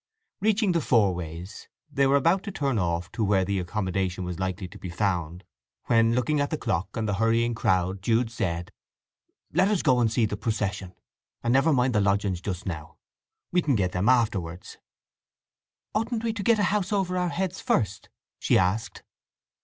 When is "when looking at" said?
5.85-6.49